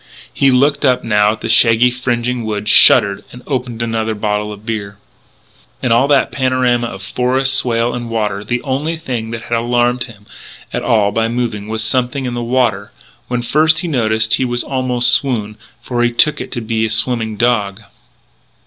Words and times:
He 0.33 0.49
looked 0.49 0.83
up 0.83 1.03
now 1.03 1.31
at 1.33 1.41
the 1.41 1.47
shaggy 1.47 1.91
fringing 1.91 2.43
woods, 2.43 2.71
shuddered, 2.71 3.23
opened 3.45 3.83
another 3.83 4.15
bottle 4.15 4.51
of 4.51 4.65
beer. 4.65 4.97
In 5.83 5.91
all 5.91 6.07
that 6.07 6.31
panorama 6.31 6.87
of 6.87 7.03
forest, 7.03 7.53
swale, 7.53 7.93
and 7.93 8.09
water 8.09 8.43
the 8.43 8.63
only 8.63 8.95
thing 8.95 9.29
that 9.29 9.43
had 9.43 9.55
alarmed 9.59 10.05
him 10.05 10.25
at 10.73 10.81
all 10.81 11.11
by 11.11 11.27
moving 11.27 11.67
was 11.67 11.83
something 11.83 12.25
in 12.25 12.33
the 12.33 12.41
water. 12.41 12.91
When 13.27 13.43
first 13.43 13.77
he 13.81 13.87
noticed 13.87 14.33
it 14.33 14.37
he 14.43 14.63
almost 14.63 15.11
swooned, 15.11 15.55
for 15.83 16.01
he 16.01 16.11
took 16.11 16.41
it 16.41 16.51
to 16.53 16.61
be 16.61 16.83
a 16.83 16.89
swimming 16.89 17.37
dog. 17.37 17.81